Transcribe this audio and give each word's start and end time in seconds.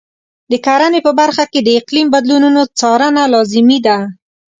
د 0.51 0.53
کرنې 0.65 0.99
په 1.05 1.11
برخه 1.19 1.43
کې 1.51 1.59
د 1.63 1.69
اقلیم 1.79 2.07
بدلونونو 2.15 2.61
څارنه 2.79 3.23
لازمي 3.33 3.79
ده. 3.87 3.97